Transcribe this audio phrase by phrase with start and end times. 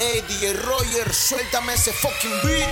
[0.00, 2.68] Hey, DJ Roger, suéltame ese fucking beat.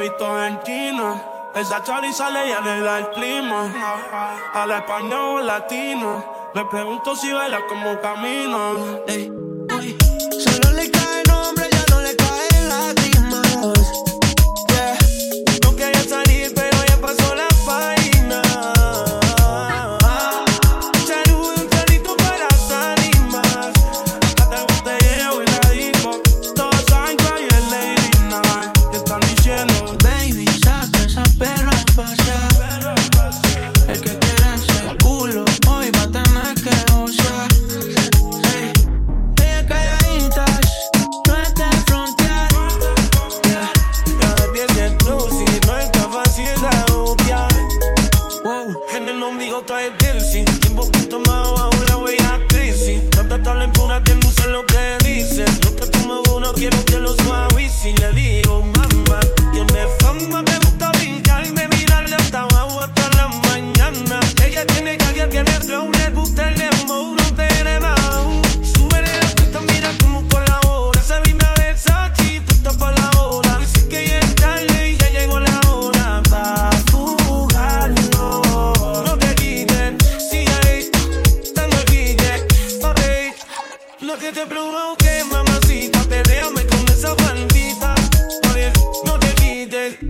[0.00, 1.22] visto en China.
[1.54, 3.70] Esa chali sale y da el clima.
[4.54, 6.24] Al español latino.
[6.54, 8.98] Le pregunto si baila como camino.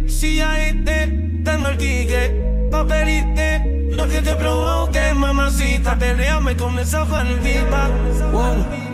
[0.07, 1.09] Si ahí te
[1.43, 7.89] Dando el ticket, pa' pedirte Lo que te provoque, mamacita Peleame con esa bandita
[8.33, 8.89] Wow.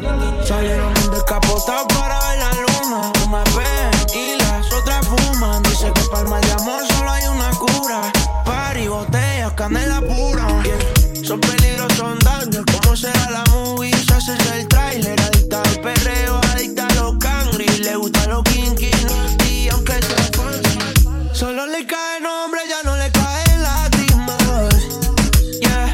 [0.45, 3.13] Salieron descapotados para ver la luna.
[3.27, 5.63] Una vez y las otras fuman.
[5.63, 8.13] Dice que para el mal de amor solo hay una cura.
[8.45, 10.47] Party, botellas, canela pura.
[10.63, 11.25] Yeah.
[11.25, 12.65] Son peligros, son daños.
[12.71, 13.91] ¿Cómo será la movie?
[14.07, 15.19] Se hace el trailer.
[15.19, 17.67] Adicta al perreo, adicta a los cangri.
[17.79, 18.94] Le gusta los kinky.
[21.35, 24.75] Solo le cae nombre, ya no le caen lágrimas.
[25.61, 25.93] Yeah.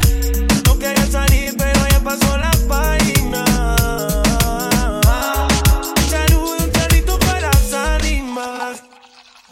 [0.65, 3.43] No quería salir, pero ya pasó la página.
[6.09, 8.83] Salud, un salito para las ánimas.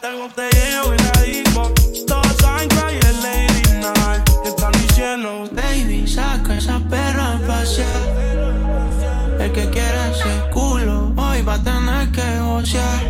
[0.00, 1.72] Te botelleo y la disco.
[2.06, 4.24] Todos saben que hoy es Lady Night.
[4.44, 5.48] Te están diciendo.
[5.52, 9.40] Baby, saca esa perra a pasear.
[9.40, 13.09] El que quiera ese culo, hoy va a tener que gozar.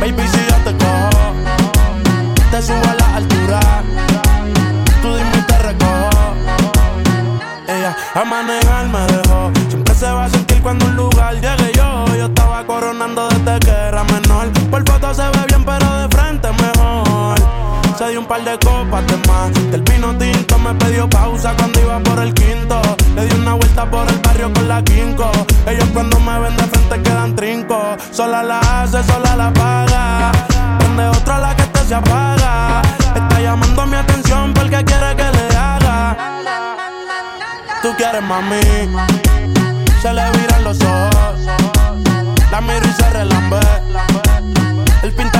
[0.00, 1.34] Baby, si yo te cojo,
[2.50, 3.60] te subo a la altura.
[5.02, 6.34] Tú dime y te recojo.
[7.68, 9.19] Ella a manejar me
[18.30, 19.52] par de copas de más.
[19.72, 22.80] Del vino tinto me pidió pausa cuando iba por el quinto.
[23.16, 25.28] Le di una vuelta por el barrio con la quinco.
[25.66, 27.96] Ellos cuando me ven de frente quedan trinco.
[28.12, 30.30] Sola la hace, sola la paga.
[30.78, 32.82] Prende otra la que este se apaga.
[33.16, 36.16] Está llamando mi atención porque quiere que le haga.
[37.82, 38.60] Tú quieres mami.
[40.02, 41.40] Se le viran los ojos.
[42.52, 43.60] La miro y se relambe.
[45.02, 45.39] El pinta.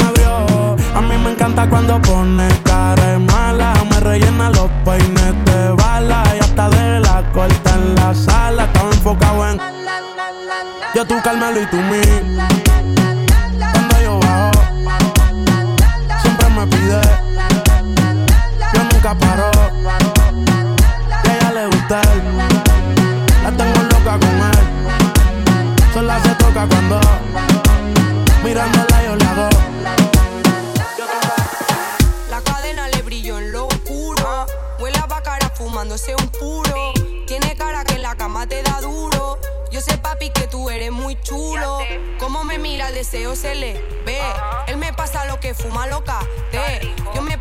[0.95, 3.73] A mí me encanta cuando pone cara mala.
[3.89, 6.23] Me rellena los peines de bala.
[6.35, 8.65] Y hasta de la corta en la sala.
[8.65, 9.71] Estaba enfocado en
[10.93, 12.01] yo tú Carmelo y tú mí.
[13.71, 14.51] Cuando yo bajo,
[16.21, 17.01] siempre me pide.
[18.73, 19.50] Yo nunca paro.
[36.15, 36.93] Un puro.
[37.27, 39.37] Tiene cara que en la cama te da duro.
[39.71, 41.79] Yo sé, papi, que tú eres muy chulo.
[42.19, 43.73] Como me mira, el deseo se le
[44.05, 44.19] ve.
[44.67, 46.19] Él me pasa lo que fuma loca.
[46.51, 46.93] Te.
[47.15, 47.37] Yo me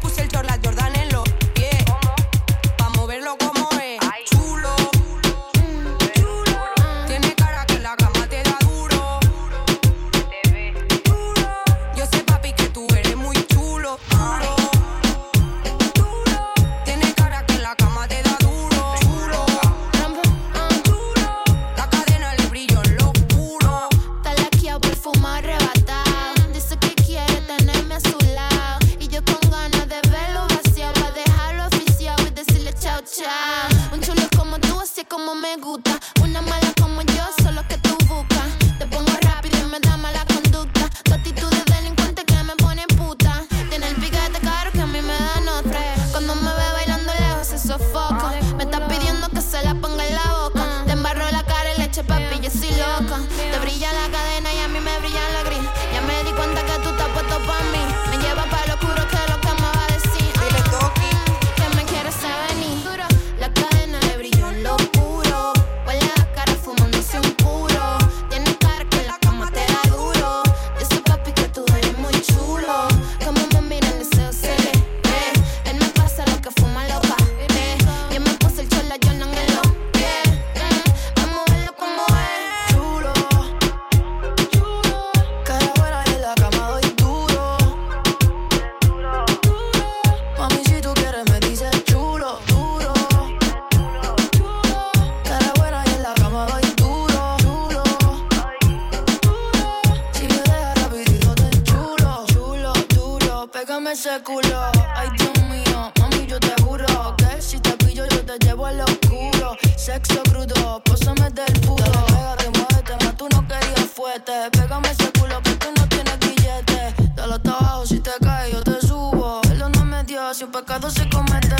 [103.90, 108.24] Dame ese culo, ay Dios mío, mami yo te juro que si te pillo yo
[108.24, 109.56] te llevo al oscuro.
[109.76, 112.06] Sexo crudo, pósame del puro.
[112.06, 114.32] Pégate, muévete, más tú no querías fuerte.
[114.52, 116.94] Pégame ese culo que tú no tienes billete.
[117.16, 119.40] Dale hasta abajo si te caes yo te subo.
[119.40, 121.56] Perdóname Dios si un pecado se comete.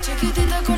[0.00, 0.77] Chiquitita con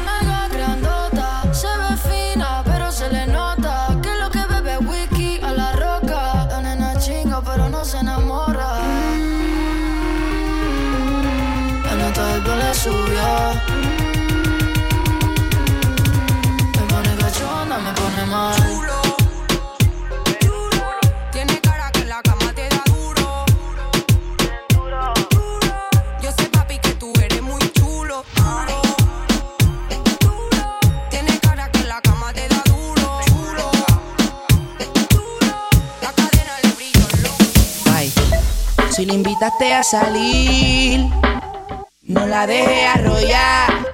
[39.59, 41.11] a salir.
[42.03, 43.87] No la dejes arrollar.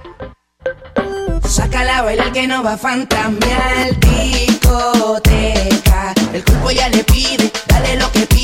[1.45, 3.99] Sácala a bailar que no va a fantasmear.
[3.99, 5.35] Discoteca,
[6.33, 8.36] el cuerpo ya le pide, dale lo que pide.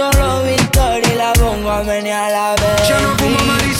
[0.00, 3.79] solo victoria y la pongo a venir a la vez.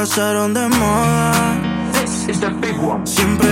[0.00, 1.60] pasaron de moda.
[1.92, 3.06] This is the big one.
[3.06, 3.49] Siempre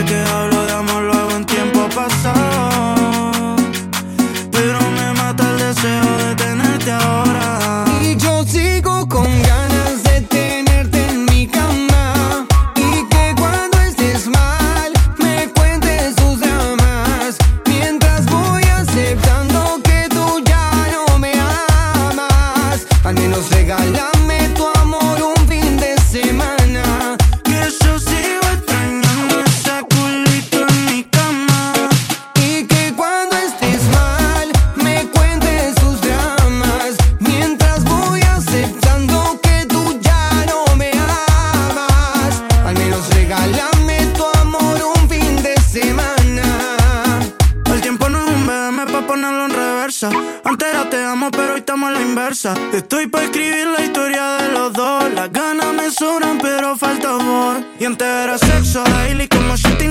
[52.44, 55.12] Estoy para escribir la historia de los dos.
[55.12, 57.64] Las ganas me sobran, pero falta amor.
[57.80, 59.88] Y antes era sexo, daily como Shitty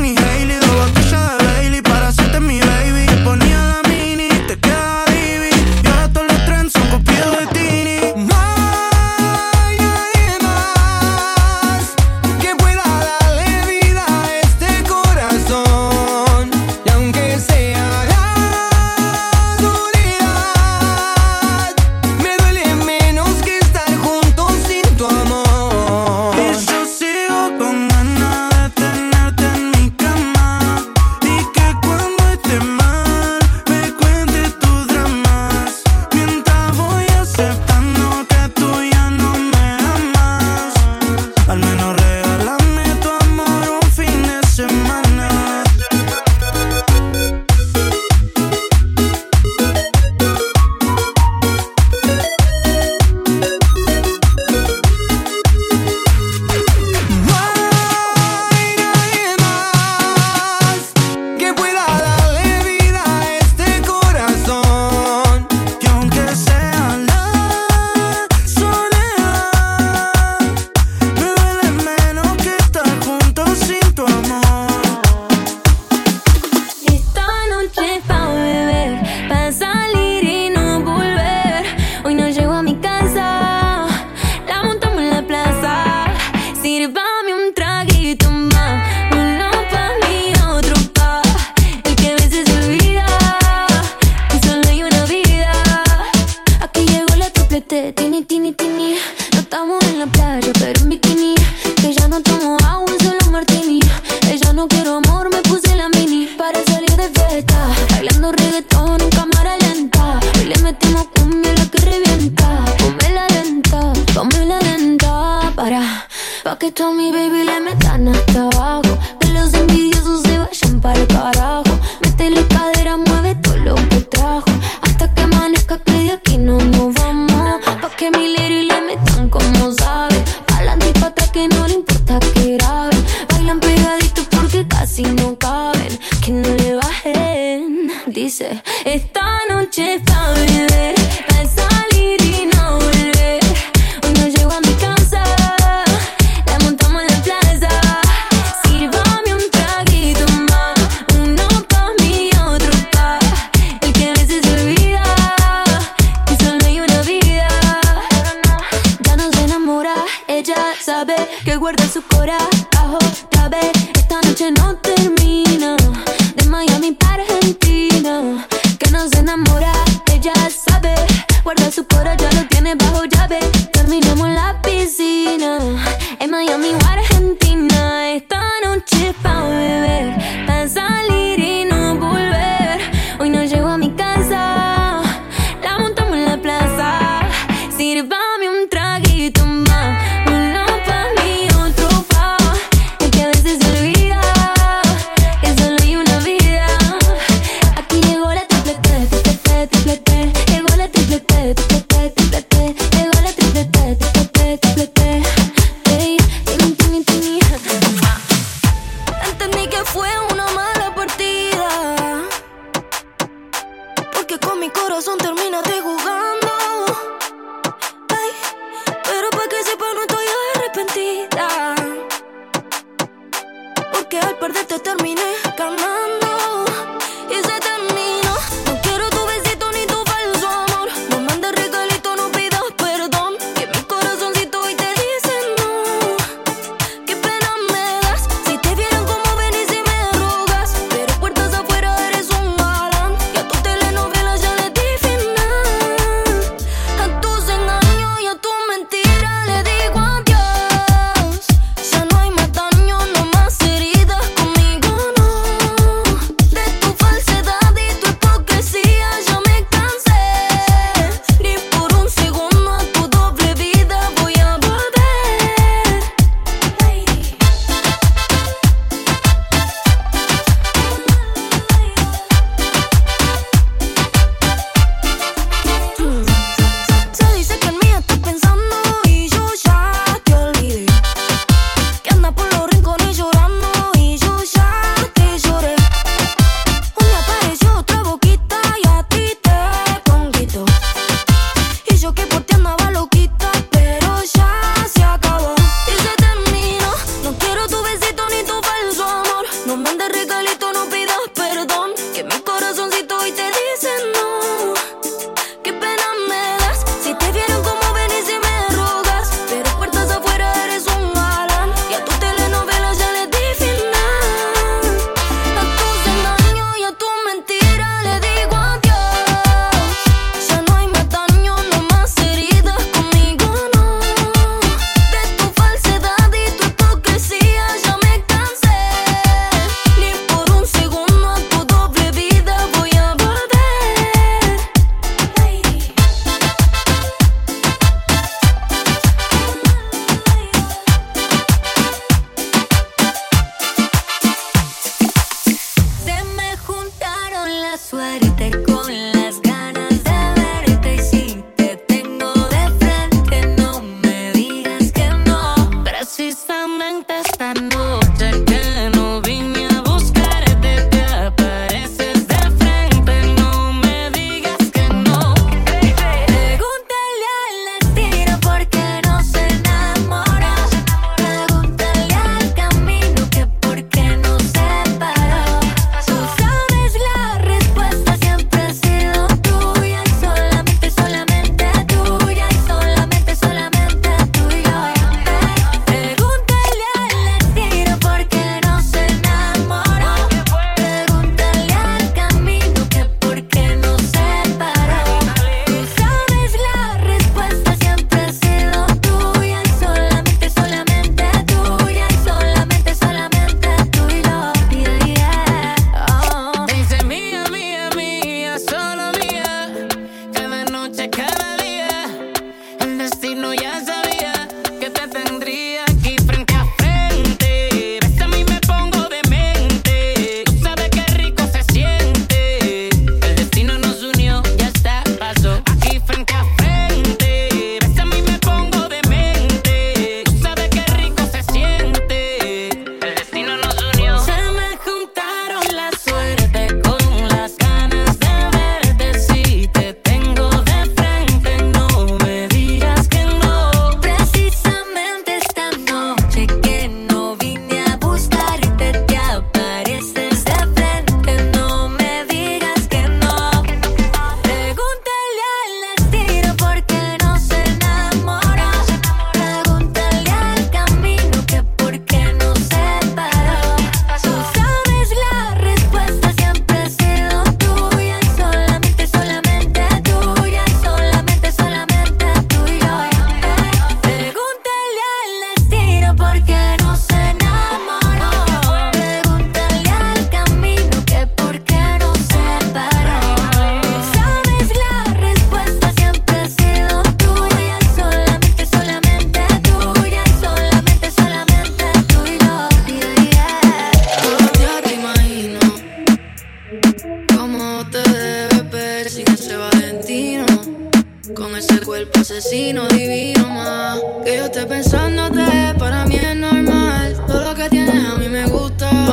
[187.87, 188.26] need it by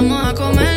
[0.06, 0.73] Vamos a comernos,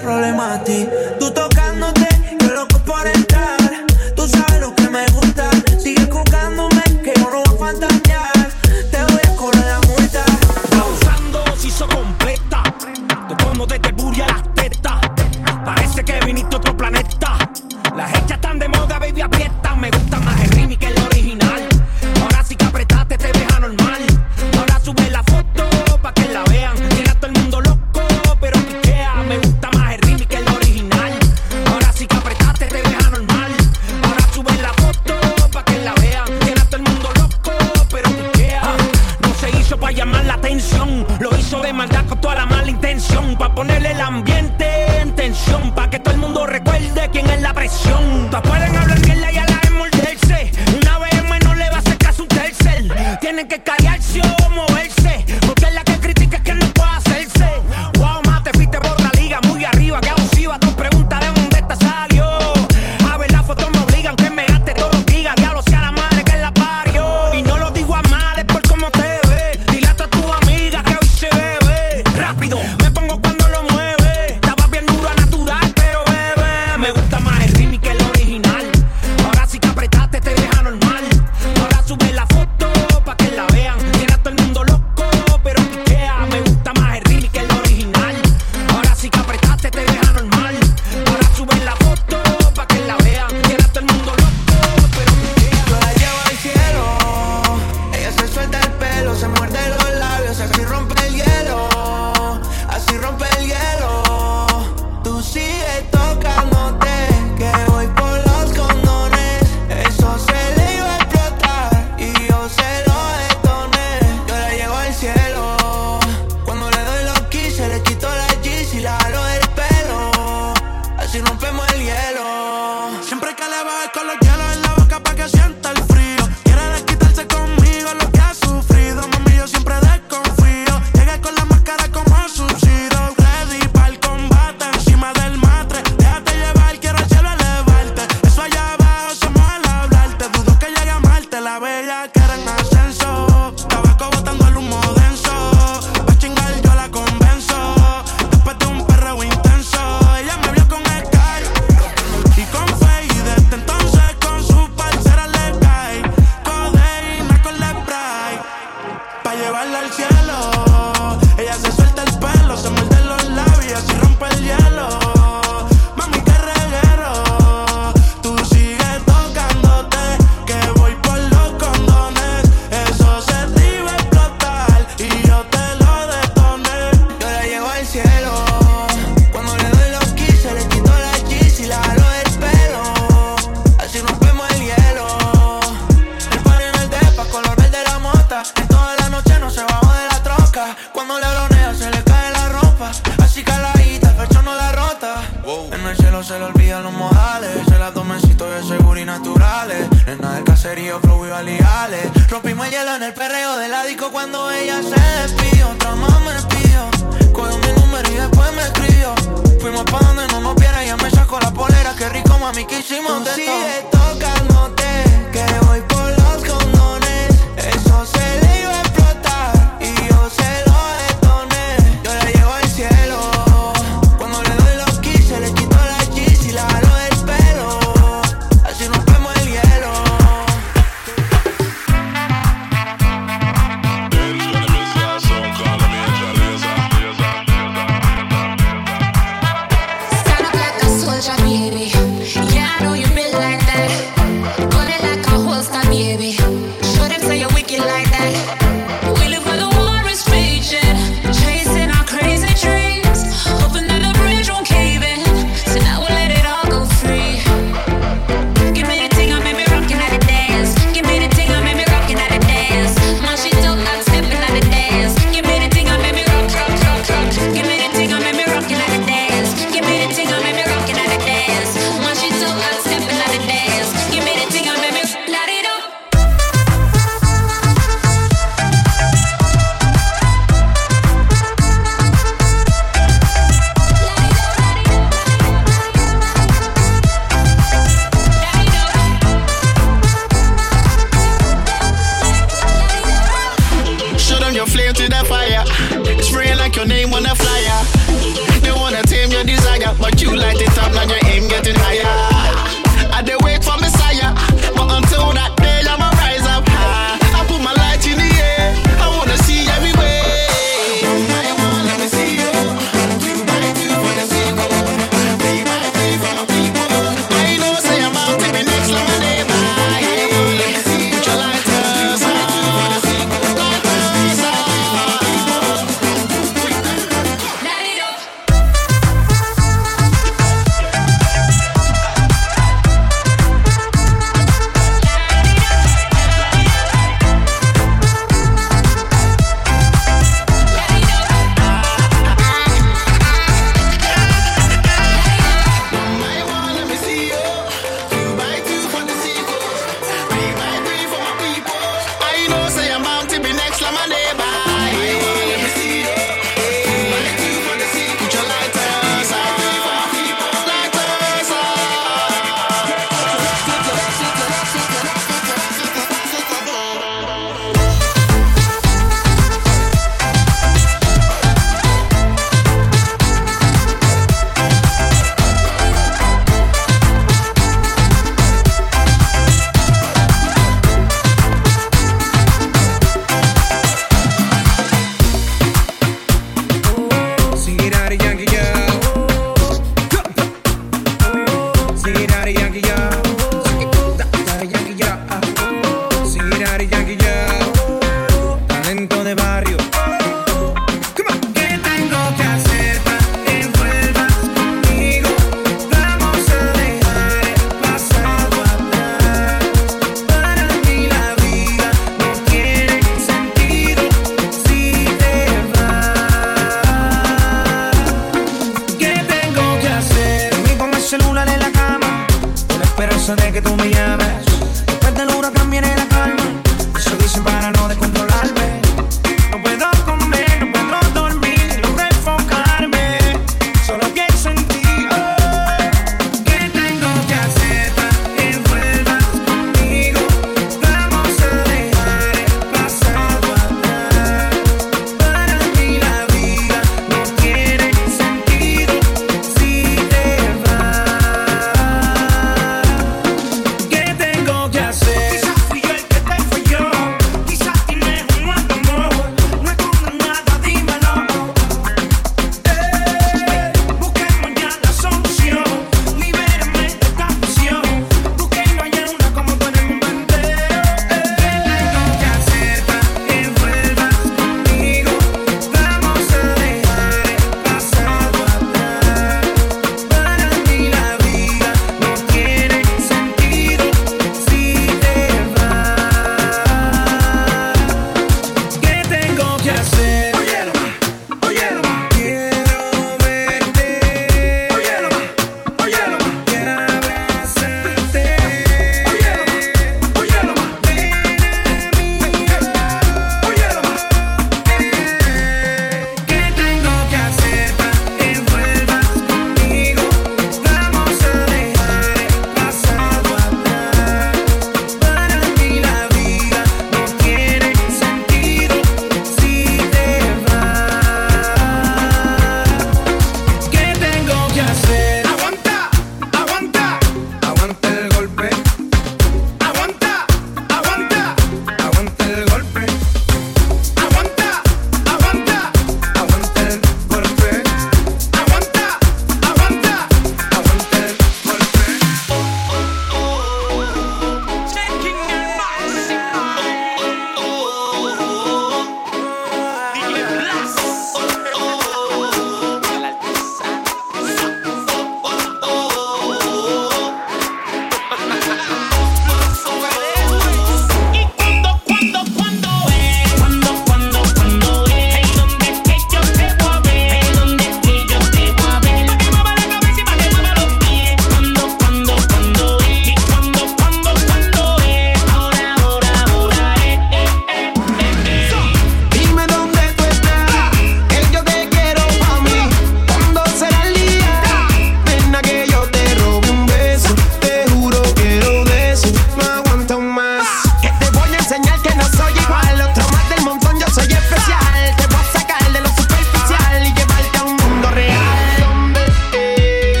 [0.00, 0.88] problema a ti.
[43.00, 44.66] atención, pa' ponerle el ambiente
[45.00, 48.30] en tensión, pa' que todo el mundo recuerde quién es la presión.
[48.30, 49.00] No pueden hablar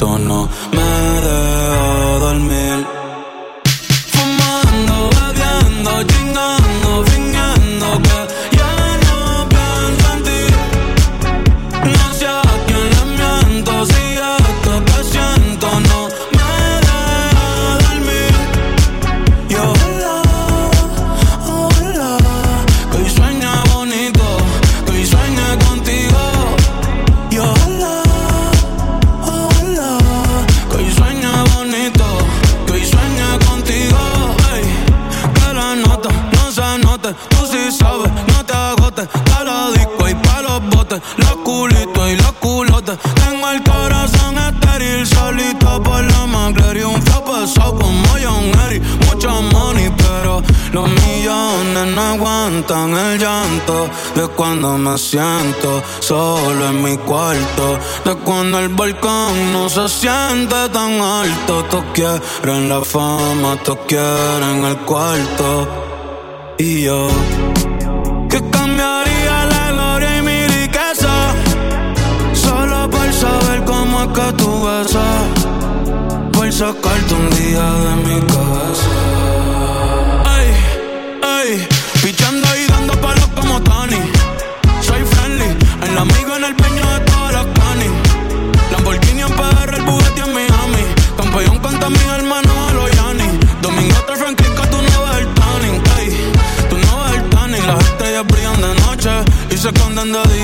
[0.00, 0.39] siento
[45.30, 46.86] solito por la McLaren.
[46.86, 53.88] Un flow pesado como John Eric, mucho money, pero los millones no aguantan el llanto
[54.14, 57.78] de cuando me siento solo en mi cuarto.
[58.04, 61.64] De cuando el balcón no se siente tan alto.
[61.70, 65.68] Todos quieren la fama, todos quieren el cuarto.
[66.58, 67.08] Y yo,
[68.28, 68.40] que
[74.20, 74.50] que tú.
[76.32, 78.90] Por sacarte un día de mi cabeza.
[80.26, 80.46] Ay,
[81.22, 81.68] ay,
[82.02, 84.00] pichando y dando palos como Tony.
[84.80, 85.50] Soy friendly,
[85.86, 87.92] el amigo en el peño de todas las canis.
[88.72, 90.84] Lamborghini en PR, el Bugatti en Miami.
[91.16, 93.28] Campeón contra mis hermanos a los Yanni.
[93.62, 95.82] Domingo otra franquica, tú no ves el tanning.
[95.98, 96.32] Ey,
[96.70, 97.66] tú no ves el tanning.
[97.66, 99.10] Las estrellas brillan de noche
[99.50, 100.39] y se esconden de día.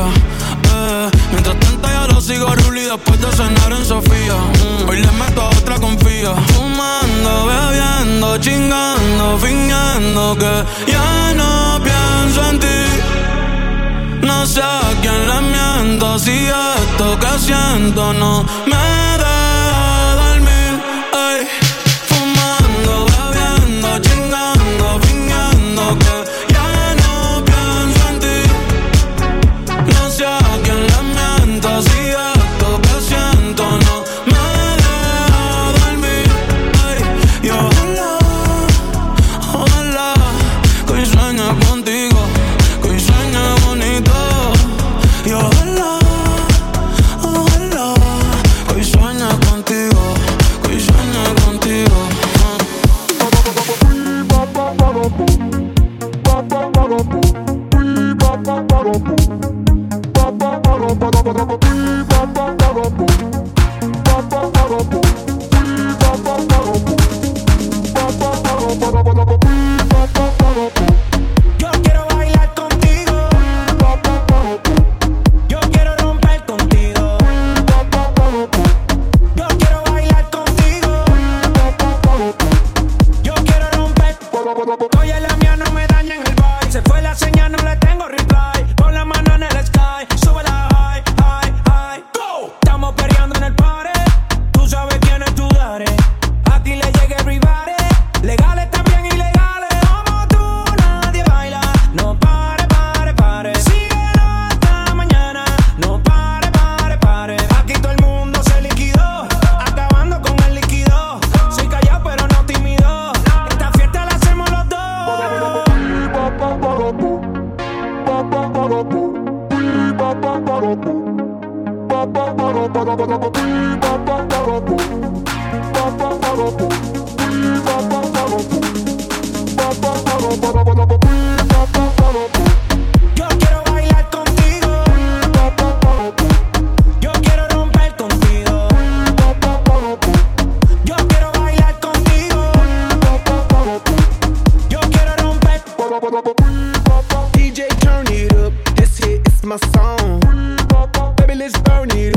[0.00, 4.34] Eh, mientras tanto ya lo sigo Ruli después de cenar en Sofía.
[4.34, 6.34] Mm, hoy le meto a otra confía.
[6.54, 14.26] Fumando, bebiendo, chingando, fingiendo que ya no pienso en ti.
[14.26, 19.07] No sé a quién le miento si esto que siento no me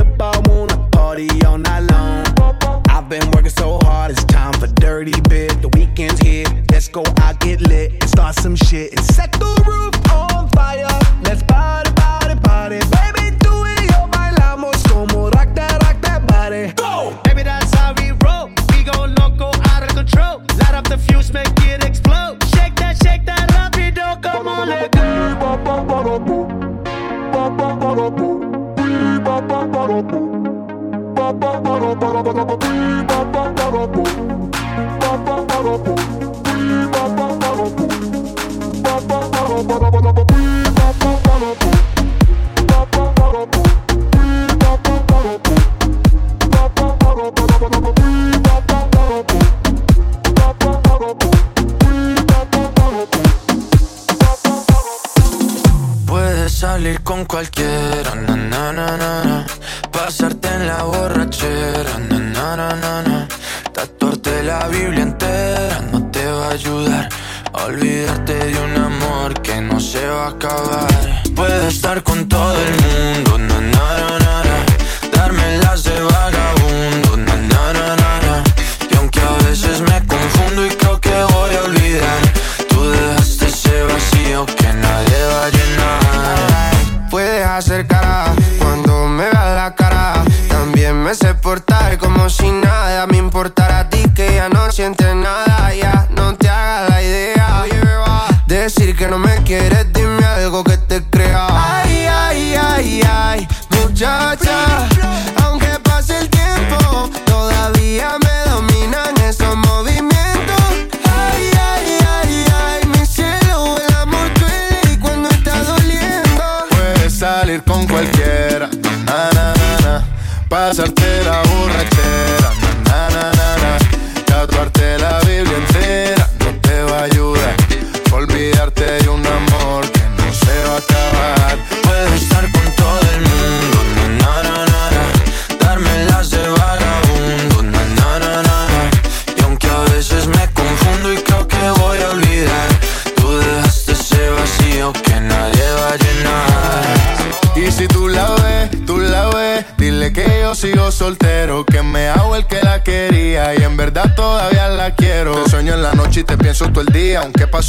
[0.02, 2.26] I wanna party all night long.
[2.90, 5.62] I've been working so hard, it's time for dirty bit.
[5.62, 6.48] The weekend's here.
[6.72, 8.92] Let's go out, get lit, and start some shit.
[8.94, 9.61] And set the
[32.24, 32.61] Oh, go go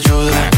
[0.00, 0.57] te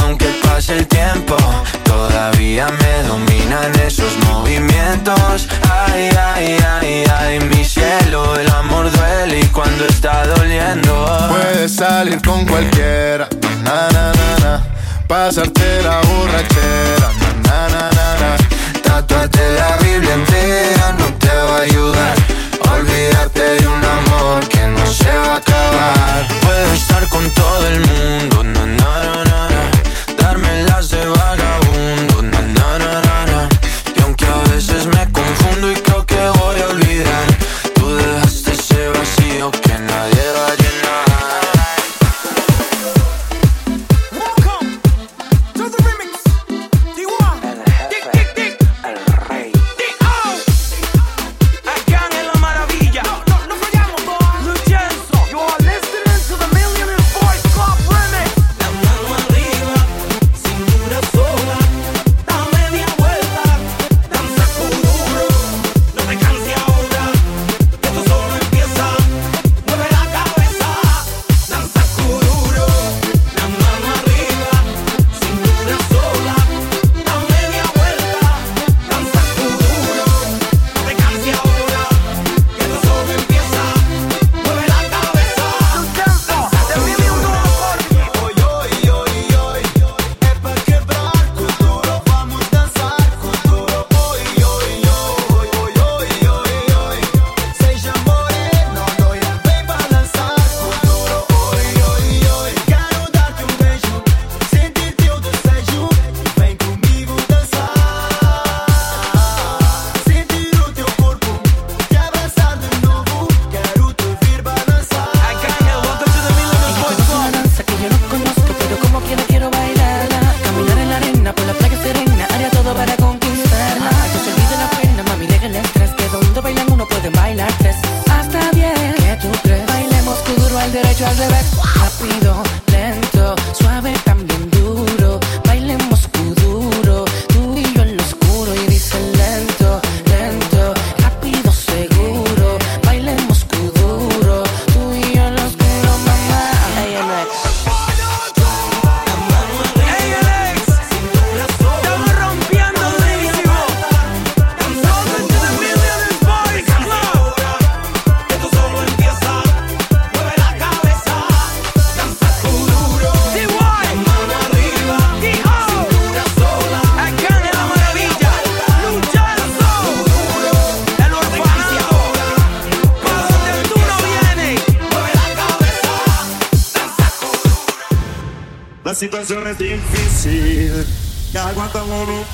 [0.00, 1.36] Aunque pase el tiempo,
[1.84, 5.48] todavía me dominan esos movimientos.
[5.70, 11.06] Ay, ay, ay, ay, mi cielo, el amor duele y cuando está doliendo.
[11.28, 13.28] Puedes salir con cualquiera,
[13.62, 14.62] na na na na.
[15.06, 17.08] Pasarte la borrachera,
[17.44, 18.36] na na na na.
[18.82, 22.14] Tatuarte la Biblia entera no te va a ayudar.
[22.72, 26.26] Olvidarte de un amor que no se va a acabar.
[26.42, 29.75] Puedo estar con todo el mundo, na na na na
[30.36, 33.48] Darme las de vagabundo, na na na na.
[33.96, 35.85] Y aunque a veces me confundo y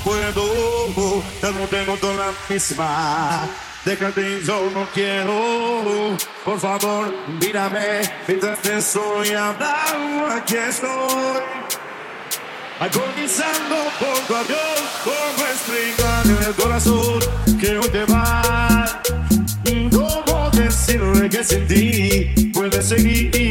[0.03, 3.47] puedo, ya no tengo toda la misma.
[3.85, 11.43] Déjate yo no quiero, por favor, mírame, mientras te estoy hablando, aquí estoy.
[12.79, 14.59] Agonizando por tu avión,
[15.03, 17.19] como estrella en el corazón,
[17.59, 19.01] que hoy te va.
[19.91, 23.42] ¿Cómo decirle que sin ti puedes seguir?